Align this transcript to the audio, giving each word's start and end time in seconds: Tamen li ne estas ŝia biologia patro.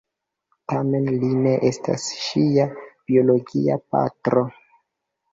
Tamen 0.71 1.09
li 1.23 1.27
ne 1.41 1.51
estas 1.67 2.05
ŝia 2.21 2.65
biologia 3.11 3.77
patro. 3.97 4.43